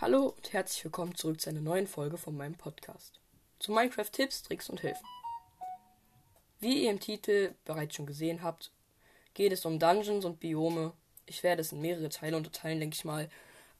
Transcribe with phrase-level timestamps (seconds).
[0.00, 3.20] Hallo und herzlich willkommen zurück zu einer neuen Folge von meinem Podcast.
[3.58, 5.04] Zu Minecraft Tipps, Tricks und Hilfen.
[6.58, 8.72] Wie ihr im Titel bereits schon gesehen habt,
[9.34, 10.94] geht es um Dungeons und Biome.
[11.26, 13.28] Ich werde es in mehrere Teile unterteilen, denke ich mal.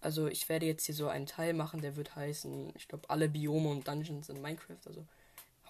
[0.02, 3.30] Also ich werde jetzt hier so einen Teil machen, der wird heißen, ich glaube, alle
[3.30, 4.76] Biome und Dungeons in Minecraft.
[4.84, 5.06] Also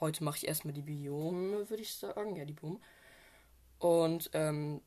[0.01, 2.35] heute mache ich erstmal die Biome, würde ich sagen.
[2.35, 2.81] Ja, die Biome.
[3.79, 4.81] Und ähm,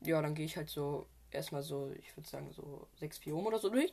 [0.00, 3.58] ja, dann gehe ich halt so erstmal so, ich würde sagen, so sechs Biome oder
[3.58, 3.92] so durch.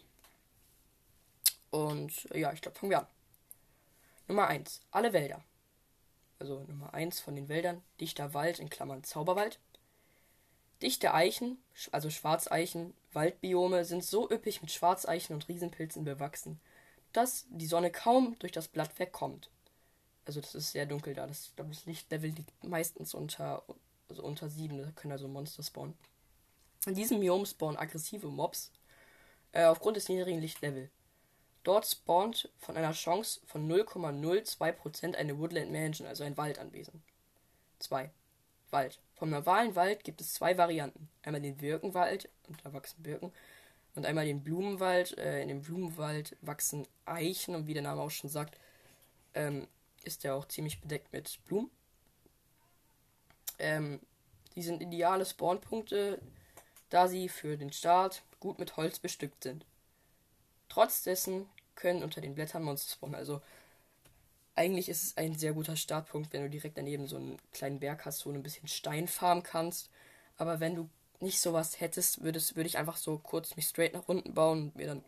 [1.76, 3.08] Und ja, ich glaube, fangen wir an.
[4.30, 4.80] Nummer 1.
[4.92, 5.44] Alle Wälder.
[6.40, 7.82] Also Nummer 1 von den Wäldern.
[8.00, 9.60] Dichter Wald in Klammern Zauberwald.
[10.82, 11.58] Dichte Eichen,
[11.92, 16.62] also Schwarzeichen, Waldbiome sind so üppig mit Schwarzeichen und Riesenpilzen bewachsen,
[17.12, 19.50] dass die Sonne kaum durch das Blattwerk kommt.
[20.26, 21.28] Also das ist sehr dunkel da.
[21.28, 23.64] Das, das Lichtlevel liegt meistens unter,
[24.10, 24.78] also unter 7.
[24.78, 25.98] Da können also Monster spawnen.
[26.86, 28.72] In diesem Biom spawnen aggressive Mobs
[29.52, 30.90] äh, aufgrund des niedrigen Lichtlevels.
[31.66, 37.02] Dort spawnt von einer Chance von 0,02% eine Woodland Mansion, also ein Waldanwesen.
[37.80, 38.12] 2.
[38.70, 39.00] Wald.
[39.16, 41.10] Vom normalen Wald gibt es zwei Varianten.
[41.24, 43.34] Einmal den Birkenwald, und da wachsen Birken,
[43.96, 45.18] und einmal den Blumenwald.
[45.18, 48.60] Äh, in dem Blumenwald wachsen Eichen, und wie der Name auch schon sagt,
[49.34, 49.68] ähm,
[50.04, 51.72] ist der auch ziemlich bedeckt mit Blumen.
[53.58, 54.02] Ähm,
[54.54, 56.22] die sind ideale Spawnpunkte,
[56.90, 59.66] da sie für den Start gut mit Holz bestückt sind.
[60.70, 63.16] Trotz dessen können unter den Blättern Monster spawnen.
[63.16, 63.42] Also
[64.56, 68.06] eigentlich ist es ein sehr guter Startpunkt, wenn du direkt daneben so einen kleinen Berg
[68.06, 69.90] hast, wo du ein bisschen Stein farmen kannst.
[70.38, 70.90] Aber wenn du
[71.20, 74.88] nicht sowas hättest, würde ich einfach so kurz mich straight nach unten bauen und mir
[74.88, 75.04] dann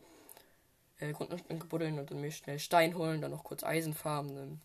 [0.99, 4.61] äh, unten gebuddeln und dann mir schnell Stein holen, dann noch kurz Eisen farmen, dann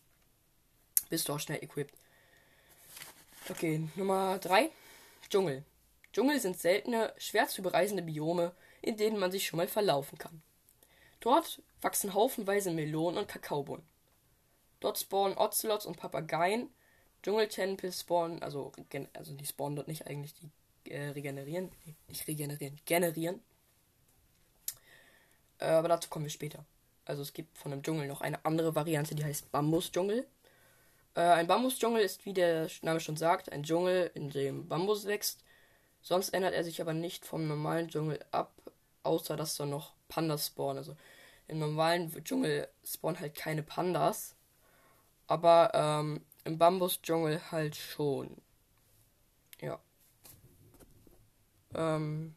[1.11, 1.95] bist du auch schnell equipped.
[3.50, 4.70] Okay, Nummer 3.
[5.28, 5.64] Dschungel.
[6.12, 10.42] Dschungel sind seltene, schwer zu bereisende Biome, in denen man sich schon mal verlaufen kann.
[11.23, 13.87] Dort wachsen haufenweise Melonen und Kakaobohnen.
[14.81, 16.69] Dort spawnen Ocelots und Papageien.
[17.23, 18.73] Dschungeltempel spawnen, also,
[19.13, 20.51] also die spawnen dort nicht eigentlich, die
[20.91, 21.70] äh, regenerieren.
[21.86, 23.41] Nee, nicht regenerieren, generieren.
[25.58, 26.64] Äh, aber dazu kommen wir später.
[27.05, 30.27] Also es gibt von dem Dschungel noch eine andere Variante, die heißt Bambusdschungel.
[31.14, 35.45] Äh, ein Bambusdschungel ist, wie der Name schon sagt, ein Dschungel, in dem Bambus wächst.
[36.01, 38.52] Sonst ändert er sich aber nicht vom normalen Dschungel ab,
[39.05, 40.78] außer dass da noch Pandas spawnen.
[40.78, 40.95] Also
[41.48, 44.36] im normalen Dschungel spawnen halt keine Pandas.
[45.27, 48.36] Aber ähm, im Bambusdschungel halt schon.
[49.61, 49.80] Ja.
[51.74, 52.34] Ähm.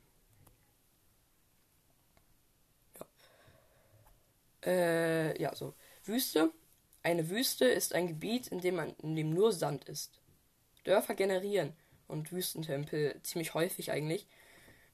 [2.97, 4.71] Ja.
[4.71, 5.73] Äh, ja, so.
[6.05, 6.51] Wüste.
[7.03, 10.21] Eine Wüste ist ein Gebiet, in dem, man, in dem nur Sand ist.
[10.85, 11.75] Dörfer generieren
[12.07, 14.27] und Wüstentempel ziemlich häufig eigentlich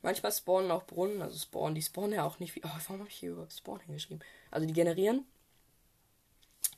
[0.01, 2.61] Manchmal spawnen auch Brunnen, also spawnen, die spawnen ja auch nicht wie.
[2.63, 4.23] Oh, warum habe ich hier über Spawn hingeschrieben?
[4.49, 5.25] Also die generieren.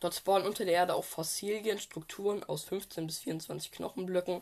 [0.01, 4.41] Dort spawnen unter der Erde auch Fossilien, Strukturen aus 15 bis 24 Knochenblöcken.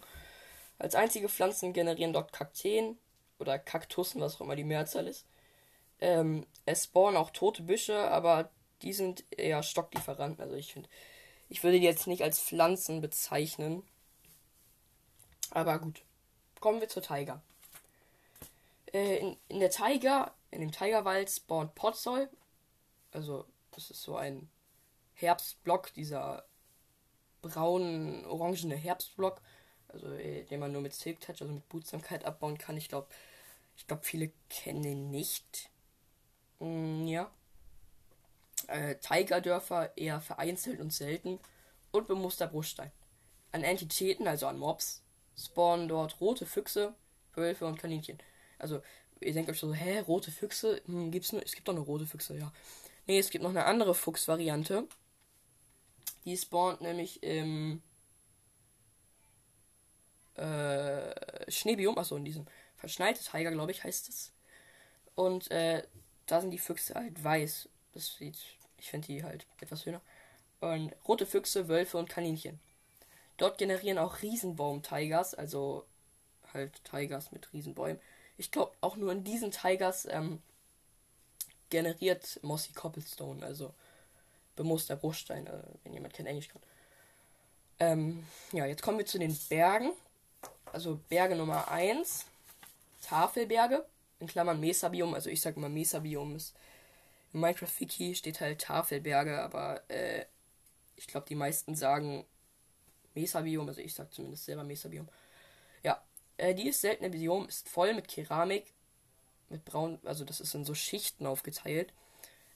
[0.80, 2.98] Als einzige Pflanzen generieren dort Kakteen
[3.38, 5.26] oder Kaktussen, was auch immer die Mehrzahl ist.
[6.00, 8.50] Ähm, es spawnen auch tote Büsche, aber
[8.82, 10.44] die sind eher Stocklieferanten.
[10.44, 10.90] Also ich finde,
[11.50, 13.84] ich würde die jetzt nicht als Pflanzen bezeichnen.
[15.52, 16.02] Aber gut.
[16.60, 17.44] Kommen wir zur Tiger.
[18.94, 22.30] Äh, in, in der Tiger, in dem Tigerwald spawnt Potsoll.
[23.12, 24.50] Also, das ist so ein
[25.14, 26.46] Herbstblock, dieser
[27.42, 29.42] braun orangene Herbstblock.
[29.88, 32.78] Also, äh, den man nur mit Silk Touch, also mit Bootsamkeit abbauen kann.
[32.78, 33.08] Ich glaube,
[33.76, 35.70] ich glaube, viele kennen den nicht.
[36.60, 37.32] Mm, ja.
[38.68, 41.40] Äh, Tigerdörfer eher vereinzelt und selten.
[41.92, 42.92] Und bemuster Bruchstein.
[43.52, 45.04] An Entitäten, also an Mobs,
[45.38, 46.94] spawnen dort rote Füchse,
[47.34, 48.18] Wölfe und Kaninchen.
[48.62, 48.82] Also,
[49.20, 50.82] ihr denkt euch so, hä, rote Füchse?
[50.86, 52.52] Hm, gibt's nur, es gibt doch eine rote Füchse, ja.
[53.08, 54.88] Nee, es gibt noch eine andere Fuchsvariante.
[56.26, 57.82] Die spawnt nämlich im
[60.36, 62.46] äh, Schneebiom, achso, in diesem
[62.78, 64.32] verschneite Tiger, glaube ich, heißt es.
[65.16, 65.84] Und äh,
[66.28, 67.70] da sind die Füchse halt weiß.
[67.94, 68.38] Das sieht,
[68.78, 70.02] ich finde die halt etwas schöner.
[70.60, 72.60] Und rote Füchse, Wölfe und Kaninchen.
[73.38, 75.86] Dort generieren auch Riesenbaum-Tigers, also
[76.54, 78.00] halt Tigers mit Riesenbäumen,
[78.42, 80.42] ich glaube, auch nur in diesen Tigers ähm,
[81.70, 83.72] generiert Mossy Cobblestone, also
[84.56, 86.62] bemuster Bruchstein, äh, wenn jemand kein Englisch kann.
[87.78, 89.92] Ähm, ja, jetzt kommen wir zu den Bergen.
[90.74, 92.26] Also Berge Nummer 1,
[93.04, 93.86] Tafelberge,
[94.20, 96.56] in Klammern Mesabium, also ich sage immer Mesabium ist.
[97.34, 100.26] Im Minecraft Wiki steht halt Tafelberge, aber äh,
[100.96, 102.26] ich glaube, die meisten sagen
[103.14, 105.08] Mesabium, also ich sage zumindest selber Mesabium.
[106.42, 108.74] Äh, dieses seltene Biom ist voll mit Keramik,
[109.50, 111.94] mit braun, also das ist in so Schichten aufgeteilt.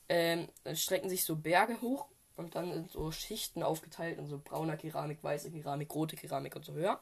[0.10, 4.42] Ähm, dann strecken sich so Berge hoch und dann sind so Schichten aufgeteilt in so
[4.44, 7.00] brauner Keramik, weiße Keramik, rote Keramik und so höher.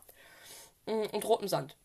[0.86, 1.78] Mm, und rotem Sand.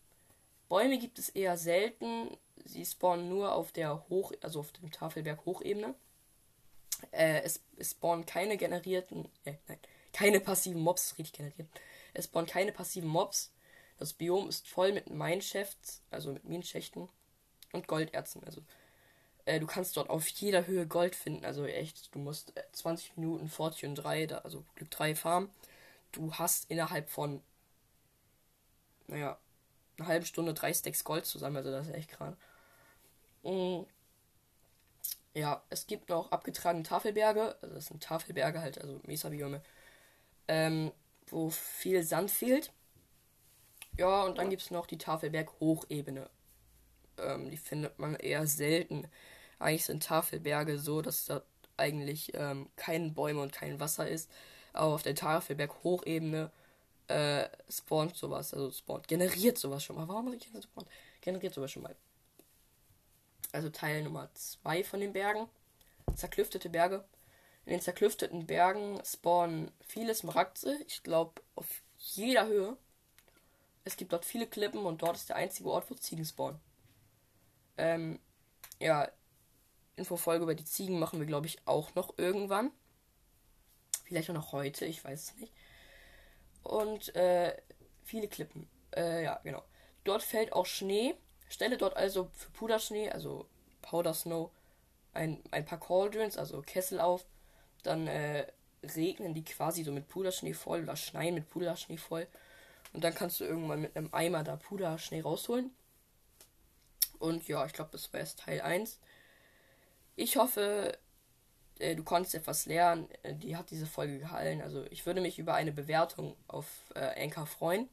[0.67, 2.37] Bäume gibt es eher selten.
[2.65, 5.95] Sie spawnen nur auf der Hoch, also auf dem Tafelberg Hochebene.
[7.11, 9.79] Äh, es, es spawnen keine generierten, äh, nein,
[10.11, 11.69] keine passiven Mobs, richtig generiert.
[12.13, 13.53] Es spawnen keine passiven Mobs.
[13.99, 17.09] Das Biom ist voll mit Mineshafts, also mit Minenschächten
[17.73, 18.43] und Golderzen.
[18.45, 18.61] Also
[19.45, 21.45] äh, du kannst dort auf jeder Höhe Gold finden.
[21.45, 25.49] Also echt, du musst 20 äh, Minuten Fortune 3, da, also Glück 3 farmen.
[26.13, 27.41] Du hast innerhalb von,
[29.07, 29.37] naja,
[29.97, 31.57] eine halbe Stunde drei Stacks Gold zusammen.
[31.57, 32.37] Also das ist echt krank.
[33.43, 33.85] Mhm.
[35.33, 37.55] Ja, es gibt noch abgetragene Tafelberge.
[37.61, 39.61] Also das sind Tafelberge halt, also Mesa-Biome.
[40.47, 40.91] Ähm,
[41.27, 42.71] wo viel Sand fehlt.
[43.99, 46.29] Ja, und dann gibt es noch die Tafelberg-Hochebene.
[47.17, 49.09] Ähm, die findet man eher selten.
[49.59, 51.41] Eigentlich sind Tafelberge so, dass da
[51.75, 54.31] eigentlich ähm, kein Bäume und kein Wasser ist.
[54.71, 56.49] Aber auf der Tafelberg-Hochebene
[57.09, 58.53] äh, spawnt sowas.
[58.53, 60.07] Also spawnt, generiert sowas schon mal.
[60.07, 60.87] Warum muss ich jetzt spawnt?
[61.19, 61.97] Generiert sowas schon mal.
[63.51, 65.49] Also Teil Nummer 2 von den Bergen.
[66.15, 67.03] Zerklüftete Berge.
[67.65, 70.79] In den zerklüfteten Bergen spawnen viele Smaragde.
[70.87, 71.67] Ich glaube, auf
[71.97, 72.77] jeder Höhe.
[73.89, 76.59] Es gibt dort viele Klippen und dort ist der einzige Ort, wo Ziegen spawnen.
[77.75, 78.19] Ähm,
[78.77, 79.09] ja,
[79.95, 82.69] Infofolge über die Ziegen machen wir, glaube ich, auch noch irgendwann.
[84.03, 85.51] Vielleicht auch noch heute, ich weiß es nicht.
[86.61, 87.59] Und äh,
[88.03, 88.69] viele Klippen.
[88.95, 89.63] Äh, ja, genau.
[90.03, 91.15] Dort fällt auch Schnee.
[91.49, 93.47] Stelle dort also für Puderschnee, also
[93.81, 94.51] Powder Snow,
[95.15, 97.25] ein, ein paar Cauldrons, also Kessel auf.
[97.81, 98.45] Dann äh,
[98.83, 102.27] regnen die quasi so mit Puderschnee voll oder schneien mit Puderschnee voll.
[102.93, 105.71] Und dann kannst du irgendwann mit einem Eimer da Puderschnee rausholen.
[107.19, 108.99] Und ja, ich glaube, das war jetzt Teil 1.
[110.15, 110.97] Ich hoffe,
[111.79, 113.09] äh, du konntest etwas lernen.
[113.23, 114.61] Äh, die hat diese Folge gehalten.
[114.61, 117.89] Also ich würde mich über eine Bewertung auf äh, Anchor freuen.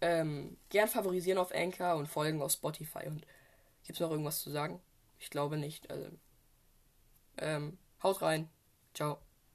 [0.00, 3.06] Ähm, gern favorisieren auf Anchor und folgen auf Spotify.
[3.06, 3.26] Und
[3.84, 4.80] gibt es noch irgendwas zu sagen?
[5.18, 5.90] Ich glaube nicht.
[5.90, 6.08] Also,
[7.38, 8.48] ähm, haut rein.
[8.94, 9.18] Ciao.